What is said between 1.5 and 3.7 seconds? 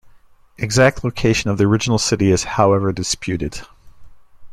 of the original city is however disputed.